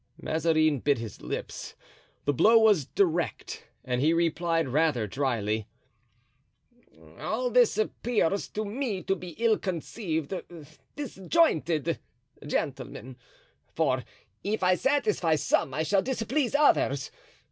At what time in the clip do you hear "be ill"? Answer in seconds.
9.15-9.59